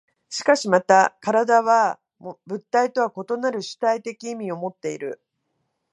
[0.29, 2.37] しかしまた身体は物
[2.71, 5.23] 体とは異なる主体的意味をもっている。